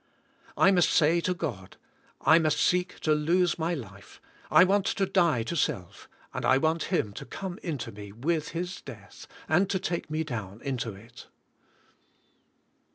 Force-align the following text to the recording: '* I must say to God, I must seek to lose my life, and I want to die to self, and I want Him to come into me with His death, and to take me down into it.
'* 0.27 0.57
I 0.57 0.71
must 0.71 0.89
say 0.89 1.21
to 1.21 1.35
God, 1.35 1.77
I 2.21 2.39
must 2.39 2.59
seek 2.59 2.99
to 3.01 3.13
lose 3.13 3.59
my 3.59 3.75
life, 3.75 4.19
and 4.49 4.57
I 4.57 4.63
want 4.63 4.87
to 4.87 5.05
die 5.05 5.43
to 5.43 5.55
self, 5.55 6.09
and 6.33 6.43
I 6.43 6.57
want 6.57 6.85
Him 6.85 7.13
to 7.13 7.23
come 7.23 7.59
into 7.61 7.91
me 7.91 8.11
with 8.11 8.47
His 8.47 8.81
death, 8.81 9.27
and 9.47 9.69
to 9.69 9.77
take 9.77 10.09
me 10.09 10.23
down 10.23 10.59
into 10.63 10.95
it. 10.95 11.27